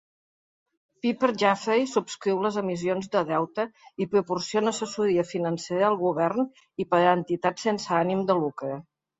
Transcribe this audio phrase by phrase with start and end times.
[1.05, 3.65] Piper Jaffray subscriu les emissions de deute
[4.05, 6.51] i proporciona assessoria financera al govern
[6.85, 8.77] i per a entitats sense ànim de lucre.